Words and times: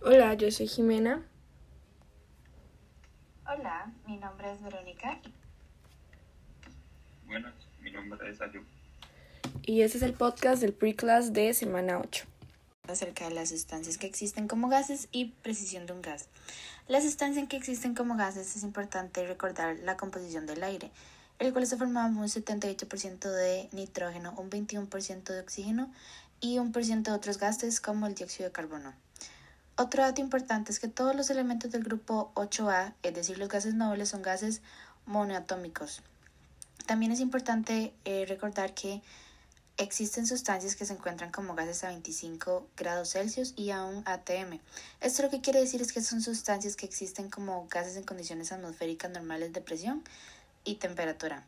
Hola, 0.00 0.34
yo 0.34 0.48
soy 0.52 0.68
Jimena. 0.68 1.26
Hola, 3.44 3.92
mi 4.06 4.16
nombre 4.16 4.52
es 4.52 4.62
Verónica. 4.62 5.20
Bueno, 7.26 7.50
mi 7.80 7.90
nombre 7.90 8.30
es 8.30 8.40
Ayub. 8.40 8.64
Y 9.62 9.82
este 9.82 9.98
es 9.98 10.04
el 10.04 10.12
podcast 10.12 10.62
del 10.62 10.72
pre-class 10.72 11.32
de 11.32 11.52
semana 11.52 11.98
8. 11.98 12.26
Acerca 12.88 13.28
de 13.28 13.34
las 13.34 13.48
sustancias 13.48 13.98
que 13.98 14.06
existen 14.06 14.46
como 14.46 14.68
gases 14.68 15.08
y 15.10 15.32
precisión 15.42 15.86
de 15.86 15.94
un 15.94 16.00
gas. 16.00 16.28
Las 16.86 17.02
sustancias 17.02 17.48
que 17.48 17.56
existen 17.56 17.96
como 17.96 18.16
gases 18.16 18.54
es 18.54 18.62
importante 18.62 19.26
recordar 19.26 19.78
la 19.80 19.96
composición 19.96 20.46
del 20.46 20.62
aire, 20.62 20.92
el 21.40 21.52
cual 21.52 21.64
está 21.64 21.76
formado 21.76 22.14
por 22.14 22.22
un 22.22 22.28
78% 22.28 23.28
de 23.28 23.68
nitrógeno, 23.72 24.32
un 24.38 24.48
21% 24.48 25.24
de 25.24 25.40
oxígeno 25.40 25.92
y 26.40 26.60
un 26.60 26.70
por 26.70 26.84
ciento 26.84 27.10
de 27.10 27.16
otros 27.16 27.38
gases 27.38 27.80
como 27.80 28.06
el 28.06 28.14
dióxido 28.14 28.48
de 28.48 28.52
carbono. 28.52 28.94
Otro 29.78 30.02
dato 30.02 30.20
importante 30.20 30.72
es 30.72 30.80
que 30.80 30.88
todos 30.88 31.14
los 31.14 31.30
elementos 31.30 31.70
del 31.70 31.84
grupo 31.84 32.32
8A, 32.34 32.94
es 33.02 33.14
decir, 33.14 33.38
los 33.38 33.48
gases 33.48 33.74
nobles, 33.74 34.10
son 34.10 34.22
gases 34.22 34.60
monoatómicos. 35.06 36.02
También 36.84 37.12
es 37.12 37.20
importante 37.20 37.94
eh, 38.04 38.26
recordar 38.26 38.74
que 38.74 39.02
Existen 39.80 40.26
sustancias 40.26 40.74
que 40.74 40.84
se 40.84 40.92
encuentran 40.92 41.30
como 41.30 41.54
gases 41.54 41.84
a 41.84 41.88
25 41.90 42.66
grados 42.76 43.12
Celsius 43.12 43.54
y 43.54 43.70
a 43.70 43.84
un 43.84 44.02
ATM. 44.06 44.58
Esto 45.00 45.22
lo 45.22 45.30
que 45.30 45.40
quiere 45.40 45.60
decir 45.60 45.80
es 45.80 45.92
que 45.92 46.02
son 46.02 46.20
sustancias 46.20 46.74
que 46.74 46.84
existen 46.84 47.30
como 47.30 47.68
gases 47.68 47.96
en 47.96 48.02
condiciones 48.02 48.50
atmosféricas 48.50 49.08
normales 49.12 49.52
de 49.52 49.60
presión 49.60 50.02
y 50.64 50.74
temperatura. 50.74 51.44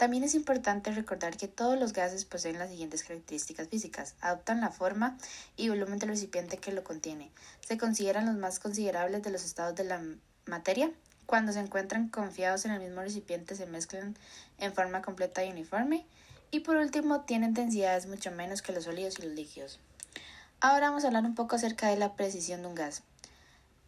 También 0.00 0.24
es 0.24 0.34
importante 0.34 0.92
recordar 0.92 1.36
que 1.36 1.46
todos 1.46 1.78
los 1.78 1.92
gases 1.92 2.24
poseen 2.24 2.58
las 2.58 2.70
siguientes 2.70 3.04
características 3.04 3.68
físicas. 3.68 4.14
Adoptan 4.22 4.62
la 4.62 4.70
forma 4.70 5.18
y 5.58 5.68
volumen 5.68 5.98
del 5.98 6.08
recipiente 6.08 6.56
que 6.56 6.72
lo 6.72 6.82
contiene. 6.82 7.30
Se 7.60 7.76
consideran 7.76 8.24
los 8.24 8.34
más 8.36 8.60
considerables 8.60 9.22
de 9.22 9.30
los 9.30 9.44
estados 9.44 9.74
de 9.74 9.84
la 9.84 10.00
materia. 10.46 10.90
Cuando 11.26 11.52
se 11.52 11.60
encuentran 11.60 12.08
confiados 12.08 12.64
en 12.64 12.70
el 12.70 12.80
mismo 12.80 13.02
recipiente 13.02 13.54
se 13.54 13.66
mezclan 13.66 14.16
en 14.56 14.72
forma 14.72 15.02
completa 15.02 15.44
y 15.44 15.50
uniforme. 15.50 16.06
Y 16.50 16.60
por 16.60 16.76
último, 16.76 17.20
tienen 17.20 17.52
densidades 17.52 18.06
mucho 18.06 18.30
menos 18.30 18.62
que 18.62 18.72
los 18.72 18.84
sólidos 18.84 19.18
y 19.18 19.22
los 19.24 19.32
líquidos. 19.32 19.80
Ahora 20.62 20.88
vamos 20.88 21.04
a 21.04 21.08
hablar 21.08 21.24
un 21.24 21.34
poco 21.34 21.56
acerca 21.56 21.88
de 21.88 21.98
la 21.98 22.14
precisión 22.14 22.62
de 22.62 22.68
un 22.68 22.74
gas. 22.74 23.02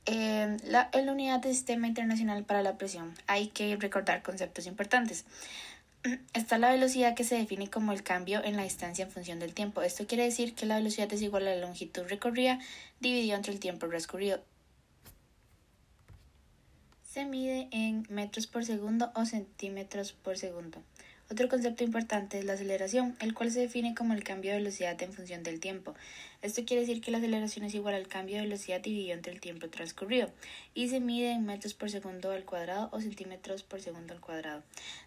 Eh, 0.04 0.58
la, 0.64 0.90
en 0.92 1.06
la 1.06 1.12
unidad 1.12 1.40
del 1.40 1.54
Sistema 1.54 1.86
Internacional 1.86 2.44
para 2.44 2.60
la 2.60 2.76
Presión 2.76 3.14
hay 3.28 3.48
que 3.48 3.76
recordar 3.76 4.22
conceptos 4.22 4.66
importantes. 4.66 5.24
Está 6.32 6.58
la 6.58 6.72
velocidad 6.72 7.14
que 7.14 7.22
se 7.22 7.36
define 7.36 7.70
como 7.70 7.92
el 7.92 8.02
cambio 8.02 8.42
en 8.42 8.56
la 8.56 8.64
distancia 8.64 9.04
en 9.04 9.10
función 9.12 9.38
del 9.38 9.54
tiempo. 9.54 9.82
Esto 9.82 10.06
quiere 10.06 10.24
decir 10.24 10.54
que 10.54 10.66
la 10.66 10.76
velocidad 10.76 11.12
es 11.12 11.22
igual 11.22 11.46
a 11.46 11.54
la 11.54 11.60
longitud 11.60 12.02
recorrida 12.08 12.58
dividido 12.98 13.36
entre 13.36 13.52
el 13.52 13.60
tiempo 13.60 13.86
transcurrido. 13.88 14.42
Se 17.04 17.24
mide 17.24 17.68
en 17.70 18.04
metros 18.08 18.48
por 18.48 18.64
segundo 18.64 19.12
o 19.14 19.26
centímetros 19.26 20.12
por 20.12 20.38
segundo. 20.38 20.82
Otro 21.32 21.48
concepto 21.48 21.82
importante 21.82 22.38
es 22.38 22.44
la 22.44 22.52
aceleración, 22.52 23.16
el 23.18 23.32
cual 23.32 23.50
se 23.50 23.60
define 23.60 23.94
como 23.94 24.12
el 24.12 24.22
cambio 24.22 24.50
de 24.50 24.58
velocidad 24.58 25.02
en 25.02 25.14
función 25.14 25.42
del 25.42 25.60
tiempo. 25.60 25.94
Esto 26.42 26.62
quiere 26.66 26.82
decir 26.82 27.00
que 27.00 27.10
la 27.10 27.16
aceleración 27.16 27.64
es 27.64 27.72
igual 27.72 27.94
al 27.94 28.06
cambio 28.06 28.36
de 28.36 28.42
velocidad 28.42 28.82
dividido 28.82 29.14
entre 29.14 29.32
el 29.32 29.40
tiempo 29.40 29.66
transcurrido 29.70 30.30
y 30.74 30.90
se 30.90 31.00
mide 31.00 31.32
en 31.32 31.46
metros 31.46 31.72
por 31.72 31.88
segundo 31.88 32.32
al 32.32 32.44
cuadrado 32.44 32.90
o 32.92 33.00
centímetros 33.00 33.62
por 33.62 33.80
segundo 33.80 34.12
al 34.12 34.20
cuadrado. 34.20 34.62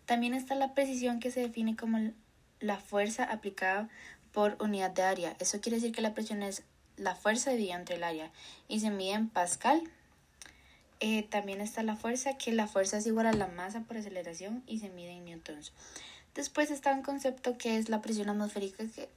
También 0.08 0.34
está 0.34 0.56
la 0.56 0.74
precisión 0.74 1.20
que 1.20 1.30
se 1.30 1.42
define 1.42 1.76
como 1.76 2.12
la 2.60 2.80
fuerza 2.80 3.26
aplicada 3.26 3.88
por 4.32 4.58
unidad 4.60 4.90
de 4.90 5.04
área. 5.04 5.36
Eso 5.40 5.62
quiere 5.62 5.76
decir 5.76 5.92
que 5.92 6.02
la 6.02 6.16
presión 6.16 6.42
es 6.42 6.64
la 6.98 7.14
fuerza 7.14 7.52
dividida 7.52 7.76
entre 7.76 7.98
el 7.98 8.04
área 8.04 8.32
y 8.68 8.80
se 8.80 8.90
mide 8.90 9.14
en 9.14 9.30
pascal. 9.30 9.80
Eh, 11.02 11.22
también 11.30 11.62
está 11.62 11.84
la 11.84 11.98
fuerza, 11.98 12.36
que 12.36 12.52
la 12.52 12.66
fuerza 12.66 12.98
es 12.98 13.06
igual 13.06 13.28
a 13.28 13.34
la 13.34 13.48
masa 13.48 13.82
por 13.82 13.98
aceleración 13.98 14.64
y 14.66 14.80
se 14.80 14.90
mide 14.90 15.12
en 15.12 15.26
newtons. 15.26 15.72
Después 16.36 16.70
está 16.70 16.94
un 16.94 17.02
concepto 17.02 17.58
que 17.58 17.78
es 17.78 17.88
la 17.88 18.02
presión 18.02 18.30
atmosférica, 18.30 18.84
que, 18.94 19.10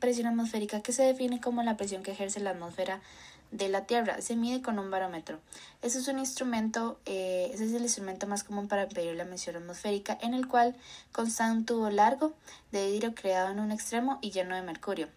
presión 0.00 0.26
atmosférica, 0.26 0.80
que 0.80 0.92
se 0.92 1.02
define 1.02 1.40
como 1.40 1.62
la 1.62 1.76
presión 1.76 2.02
que 2.02 2.12
ejerce 2.12 2.40
la 2.40 2.50
atmósfera 2.50 3.02
de 3.50 3.68
la 3.68 3.84
Tierra. 3.84 4.22
Se 4.22 4.34
mide 4.34 4.62
con 4.62 4.78
un 4.78 4.90
barómetro. 4.90 5.38
Ese 5.82 5.98
es 5.98 6.08
un 6.08 6.18
instrumento, 6.18 6.98
eh, 7.04 7.50
ese 7.52 7.66
es 7.66 7.74
el 7.74 7.82
instrumento 7.82 8.26
más 8.26 8.44
común 8.44 8.66
para 8.66 8.86
medir 8.86 9.14
la 9.14 9.26
presión 9.26 9.56
atmosférica, 9.56 10.18
en 10.22 10.32
el 10.32 10.48
cual 10.48 10.74
consta 11.12 11.52
un 11.52 11.66
tubo 11.66 11.90
largo 11.90 12.32
de 12.72 12.90
vidrio 12.90 13.14
creado 13.14 13.50
en 13.50 13.60
un 13.60 13.70
extremo 13.70 14.18
y 14.22 14.30
lleno 14.30 14.56
de 14.56 14.62
mercurio. 14.62 15.08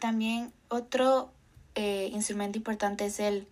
también 0.00 0.52
otro 0.68 1.32
eh, 1.74 2.08
instrumento 2.12 2.56
importante 2.56 3.04
es 3.04 3.18
el 3.18 3.48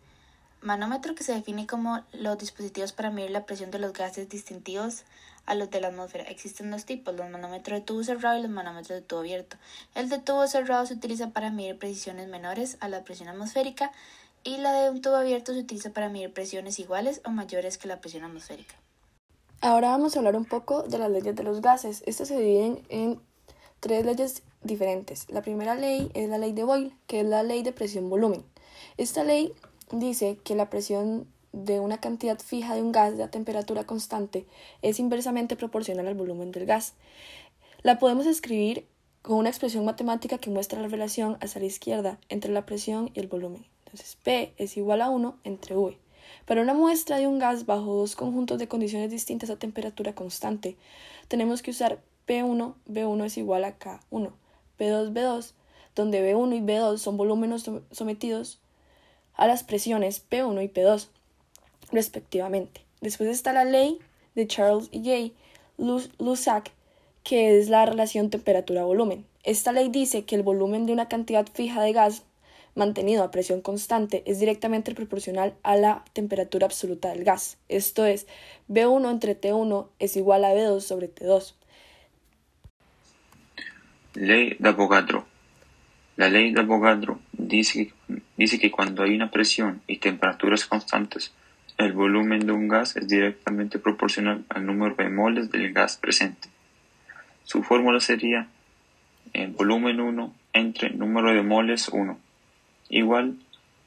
manómetro 0.63 1.15
que 1.15 1.25
se 1.25 1.35
define 1.35 1.67
como 1.67 2.03
los 2.13 2.39
dispositivos 2.39 2.93
para 2.93 3.11
medir 3.11 3.31
la 3.31 3.45
presión 3.45 3.71
de 3.71 3.79
los 3.79 3.93
gases 3.93 4.29
distintivos 4.29 5.05
a 5.47 5.55
los 5.55 5.71
de 5.71 5.81
la 5.81 5.89
atmósfera. 5.89 6.25
Existen 6.25 6.71
dos 6.71 6.85
tipos, 6.85 7.15
los 7.15 7.31
manómetros 7.31 7.81
de 7.81 7.85
tubo 7.85 8.03
cerrado 8.05 8.39
y 8.39 8.43
los 8.43 8.51
manómetros 8.51 9.01
de 9.01 9.03
tubo 9.03 9.21
abierto. 9.21 9.57
El 9.95 10.09
de 10.09 10.19
tubo 10.19 10.47
cerrado 10.47 10.85
se 10.87 10.95
utiliza 10.95 11.31
para 11.31 11.51
medir 11.51 11.79
precisiones 11.79 12.29
menores 12.29 12.77
a 12.81 12.89
la 12.89 13.05
presión 13.05 13.29
atmosférica 13.29 13.93
y 14.45 14.59
la 14.59 14.73
de 14.73 14.91
un 14.91 15.01
tubo 15.01 15.17
abierto 15.17 15.53
se 15.53 15.61
utiliza 15.61 15.91
para 15.91 16.09
medir 16.09 16.33
presiones 16.33 16.79
iguales 16.79 17.21
o 17.25 17.31
mayores 17.31 17.79
que 17.79 17.89
la 17.89 18.01
presión 18.01 18.25
atmosférica. 18.25 18.75
Ahora 19.61 19.89
vamos 19.89 20.15
a 20.15 20.19
hablar 20.19 20.37
un 20.37 20.45
poco 20.45 20.83
de 20.83 20.99
las 20.99 21.11
leyes 21.11 21.35
de 21.35 21.43
los 21.43 21.63
gases. 21.63 22.03
Estas 22.07 22.29
se 22.29 22.39
dividen 22.39 22.83
en 22.89 23.21
tres 23.81 24.05
leyes 24.05 24.43
diferentes. 24.63 25.29
La 25.31 25.43
primera 25.43 25.75
ley 25.75 26.11
es 26.15 26.29
la 26.29 26.39
ley 26.39 26.53
de 26.53 26.65
Boyle, 26.65 26.93
que 27.07 27.21
es 27.21 27.27
la 27.27 27.43
ley 27.43 27.63
de 27.63 27.73
presión-volumen. 27.73 28.45
Esta 28.99 29.25
ley 29.25 29.53
dice 29.91 30.39
que 30.45 30.55
la 30.55 30.69
presión 30.69 31.27
de 31.57 31.81
una 31.81 31.99
cantidad 31.99 32.39
fija 32.39 32.75
de 32.75 32.83
un 32.83 32.93
gas 32.93 33.17
de 33.17 33.23
a 33.23 33.31
temperatura 33.31 33.85
constante 33.85 34.47
es 34.83 35.01
inversamente 35.01 35.57
proporcional 35.57 36.07
al 36.07 36.15
volumen 36.15 36.53
del 36.53 36.67
gas. 36.67 36.93
La 37.83 37.99
podemos 37.99 38.27
escribir 38.27 38.87
con 39.23 39.39
una 39.39 39.49
expresión 39.49 39.85
matemática 39.85 40.37
que 40.37 40.51
muestra 40.51 40.83
la 40.83 40.89
relación 40.89 41.39
hacia 41.41 41.61
la 41.61 41.67
izquierda 41.67 42.19
entre 42.29 42.53
la 42.53 42.67
presión 42.67 43.11
y 43.15 43.21
el 43.21 43.27
volumen. 43.27 43.65
Entonces, 43.87 44.19
P 44.23 44.53
es 44.59 44.77
igual 44.77 45.01
a 45.01 45.09
1 45.09 45.39
entre 45.45 45.77
V. 45.77 45.97
Para 46.45 46.61
una 46.61 46.75
muestra 46.75 47.17
de 47.19 47.27
un 47.27 47.39
gas 47.39 47.65
bajo 47.65 47.95
dos 47.95 48.17
conjuntos 48.17 48.59
de 48.59 48.69
condiciones 48.69 49.11
distintas 49.11 49.49
a 49.49 49.59
temperatura 49.59 50.15
constante, 50.15 50.77
tenemos 51.29 51.63
que 51.63 51.71
usar 51.71 52.03
P1, 52.29 52.75
B1 52.87 53.25
es 53.25 53.39
igual 53.39 53.65
a 53.65 53.79
K1, 53.79 54.31
P2, 54.79 55.13
B2, 55.13 55.53
donde 55.95 56.35
B1 56.35 56.57
y 56.57 56.61
B2 56.61 56.99
son 56.99 57.17
volúmenes 57.17 57.65
sometidos 57.93 58.61
a 59.35 59.47
las 59.47 59.65
presiones 59.65 60.23
P1 60.29 60.63
y 60.63 60.69
P2 60.69 61.09
respectivamente. 61.93 62.83
Después 63.01 63.29
está 63.31 63.53
la 63.53 63.65
ley 63.65 63.99
de 64.35 64.47
Charles 64.47 64.91
J. 64.93 65.33
Lusac, 66.19 66.73
que 67.25 67.59
es 67.59 67.69
la 67.69 67.87
relación 67.87 68.31
temperatura-volumen. 68.31 69.27
Esta 69.43 69.73
ley 69.73 69.89
dice 69.89 70.25
que 70.25 70.35
el 70.35 70.43
volumen 70.43 70.87
de 70.87 70.93
una 70.93 71.09
cantidad 71.09 71.47
fija 71.53 71.83
de 71.83 71.93
gas 71.93 72.25
mantenido 72.77 73.25
a 73.25 73.31
presión 73.31 73.63
constante 73.63 74.23
es 74.27 74.39
directamente 74.39 74.95
proporcional 74.95 75.55
a 75.63 75.77
la 75.77 76.05
temperatura 76.13 76.67
absoluta 76.67 77.09
del 77.09 77.25
gas. 77.25 77.59
Esto 77.69 78.05
es, 78.05 78.27
B1 78.69 79.11
entre 79.11 79.41
T1 79.41 79.89
es 79.99 80.17
igual 80.17 80.45
a 80.45 80.53
B2 80.53 80.81
sobre 80.81 81.13
T2. 81.13 81.55
Ley 84.15 84.57
de 84.59 84.69
Avogadro. 84.69 85.27
La 86.17 86.29
ley 86.29 86.53
de 86.53 86.61
Avogadro 86.61 87.19
dice, 87.33 87.93
dice 88.37 88.59
que 88.59 88.71
cuando 88.71 89.03
hay 89.03 89.15
una 89.15 89.31
presión 89.31 89.83
y 89.87 89.99
temperaturas 89.99 90.65
constantes, 90.65 91.33
el 91.79 91.93
volumen 91.93 92.47
de 92.47 92.53
un 92.53 92.69
gas 92.69 92.97
es 92.97 93.07
directamente 93.07 93.79
proporcional 93.79 94.45
al 94.49 94.65
número 94.65 94.95
de 94.95 95.11
moles 95.11 95.51
del 95.51 95.73
gas 95.73 95.97
presente. 95.97 96.49
Su 97.45 97.63
fórmula 97.63 98.01
sería 98.01 98.49
eh, 99.35 99.53
volumen 99.55 100.01
1 100.01 100.35
entre 100.53 100.91
número 100.91 101.33
de 101.33 101.43
moles 101.43 101.89
1 101.89 102.19
igual 102.89 103.37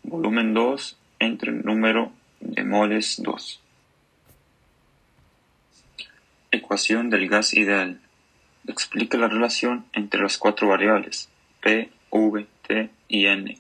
volumen 0.04 0.54
2 0.54 0.98
entre 1.20 1.52
número 1.52 2.12
de 2.40 2.64
moles 2.64 3.22
2. 3.24 3.62
Ecuación 6.52 7.10
del 7.10 7.28
gas 7.28 7.54
ideal. 7.54 8.00
Explica 8.68 9.18
la 9.18 9.28
relación 9.28 9.86
entre 9.94 10.22
las 10.22 10.38
cuatro 10.38 10.68
variables 10.68 11.30
P, 11.62 11.90
V, 12.12 12.46
T 12.68 12.90
y 13.08 13.26
N 13.26 13.58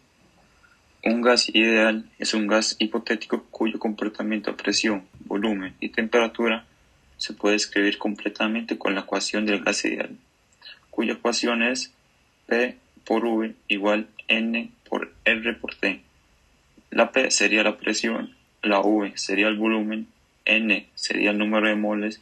un 1.03 1.21
gas 1.21 1.49
ideal 1.49 2.09
es 2.19 2.33
un 2.33 2.47
gas 2.47 2.75
hipotético 2.77 3.45
cuyo 3.51 3.79
comportamiento 3.79 4.51
a 4.51 4.57
presión, 4.57 5.07
volumen 5.25 5.73
y 5.79 5.89
temperatura 5.89 6.65
se 7.17 7.33
puede 7.33 7.55
escribir 7.55 7.97
completamente 7.97 8.77
con 8.77 8.95
la 8.95 9.01
ecuación 9.01 9.45
del 9.45 9.63
gas 9.63 9.85
ideal, 9.85 10.17
cuya 10.89 11.13
ecuación 11.13 11.63
es 11.63 11.93
P 12.47 12.77
por 13.05 13.25
V 13.25 13.55
igual 13.67 14.07
N 14.27 14.69
por 14.87 15.13
R 15.23 15.53
por 15.53 15.75
T. 15.75 16.01
La 16.91 17.11
P 17.11 17.31
sería 17.31 17.63
la 17.63 17.77
presión, 17.77 18.35
la 18.61 18.79
V 18.81 19.13
sería 19.15 19.47
el 19.47 19.57
volumen, 19.57 20.07
N 20.45 20.87
sería 20.95 21.31
el 21.31 21.37
número 21.37 21.69
de 21.69 21.75
moles, 21.75 22.21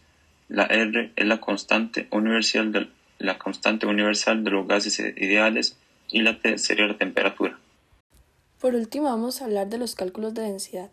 la 0.50 0.66
R 0.66 1.12
es 1.16 1.26
la 1.26 1.40
constante 1.40 2.08
universal 2.12 2.72
de, 2.72 2.88
la 3.18 3.40
constante 3.40 3.88
universal 3.88 4.44
de 4.44 4.52
los 4.52 4.68
gases 4.68 5.00
ideales 5.00 5.78
y 6.10 6.22
la 6.22 6.38
T 6.38 6.58
sería 6.60 6.88
la 6.88 6.98
temperatura. 6.98 7.58
Por 8.60 8.74
último, 8.74 9.06
vamos 9.06 9.40
a 9.40 9.46
hablar 9.46 9.70
de 9.70 9.78
los 9.78 9.94
cálculos 9.94 10.34
de 10.34 10.42
densidad. 10.42 10.90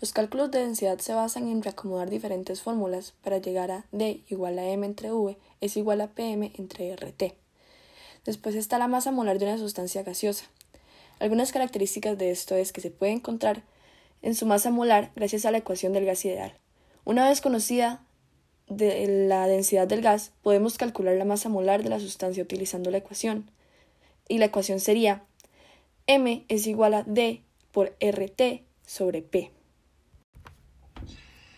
Los 0.00 0.12
cálculos 0.12 0.52
de 0.52 0.60
densidad 0.60 1.00
se 1.00 1.14
basan 1.14 1.48
en 1.48 1.64
reacomodar 1.64 2.10
diferentes 2.10 2.62
fórmulas 2.62 3.14
para 3.22 3.38
llegar 3.38 3.72
a 3.72 3.86
D 3.90 4.22
igual 4.28 4.56
a 4.60 4.68
M 4.68 4.86
entre 4.86 5.10
V 5.10 5.36
es 5.60 5.76
igual 5.76 6.00
a 6.00 6.06
PM 6.08 6.52
entre 6.56 6.94
RT. 6.94 7.34
Después 8.24 8.54
está 8.54 8.78
la 8.78 8.86
masa 8.86 9.10
molar 9.10 9.40
de 9.40 9.46
una 9.46 9.58
sustancia 9.58 10.04
gaseosa. 10.04 10.44
Algunas 11.18 11.50
características 11.50 12.16
de 12.18 12.30
esto 12.30 12.54
es 12.54 12.72
que 12.72 12.80
se 12.80 12.92
puede 12.92 13.12
encontrar 13.12 13.64
en 14.22 14.36
su 14.36 14.46
masa 14.46 14.70
molar 14.70 15.10
gracias 15.16 15.44
a 15.44 15.50
la 15.50 15.58
ecuación 15.58 15.92
del 15.92 16.06
gas 16.06 16.24
ideal. 16.24 16.54
Una 17.04 17.28
vez 17.28 17.40
conocida 17.40 18.04
de 18.68 19.26
la 19.26 19.48
densidad 19.48 19.88
del 19.88 20.02
gas, 20.02 20.30
podemos 20.42 20.78
calcular 20.78 21.16
la 21.16 21.24
masa 21.24 21.48
molar 21.48 21.82
de 21.82 21.88
la 21.88 21.98
sustancia 21.98 22.44
utilizando 22.44 22.92
la 22.92 22.98
ecuación. 22.98 23.50
Y 24.28 24.38
la 24.38 24.44
ecuación 24.44 24.78
sería 24.78 25.24
M 26.10 26.42
es 26.48 26.66
igual 26.66 26.94
a 26.94 27.02
D 27.02 27.42
por 27.70 27.94
RT 28.00 28.62
sobre 28.86 29.20
P. 29.20 29.50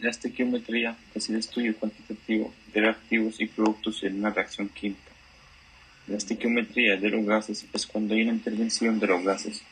La 0.01 0.11
estequiometría 0.11 0.97
es 1.15 1.31
el 1.31 1.37
estudio 1.37 1.77
cuantitativo 1.77 2.53
de 2.75 2.81
reactivos 2.81 3.41
y 3.41 3.47
productos 3.47 4.03
en 4.03 4.19
una 4.19 4.31
reacción 4.31 4.69
química. 4.69 5.13
La 6.09 6.17
estequiometría 6.17 6.97
de 6.97 7.11
los 7.11 7.25
gases 7.25 7.65
es 7.73 7.87
cuando 7.87 8.15
hay 8.15 8.23
una 8.23 8.33
intervención 8.33 8.99
de 8.99 9.07
los 9.07 9.23
gases. 9.23 9.63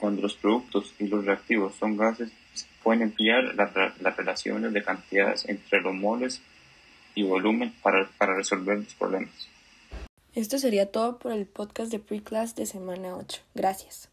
Cuando 0.00 0.22
los 0.22 0.34
productos 0.34 0.92
y 0.98 1.06
los 1.06 1.24
reactivos 1.24 1.76
son 1.76 1.96
gases, 1.96 2.32
se 2.54 2.66
pueden 2.82 3.02
emplear 3.02 3.54
las 3.54 4.16
relaciones 4.16 4.72
de 4.72 4.82
cantidades 4.82 5.48
entre 5.48 5.80
los 5.80 5.94
moles 5.94 6.42
y 7.14 7.22
volumen 7.22 7.72
para 7.82 8.34
resolver 8.34 8.78
los 8.78 8.94
problemas. 8.94 9.48
Esto 10.36 10.58
sería 10.58 10.92
todo 10.92 11.18
por 11.18 11.32
el 11.32 11.46
podcast 11.46 11.90
de 11.90 11.98
Pre-Class 11.98 12.54
de 12.56 12.66
semana 12.66 13.16
8. 13.16 13.40
Gracias. 13.54 14.10